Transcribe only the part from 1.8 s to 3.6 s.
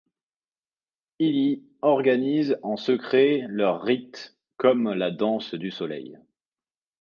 organisaient en secret